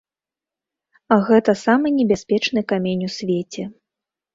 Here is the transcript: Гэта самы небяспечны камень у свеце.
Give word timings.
Гэта 1.29 1.55
самы 1.67 1.95
небяспечны 2.01 2.59
камень 2.75 3.09
у 3.13 3.15
свеце. 3.21 3.73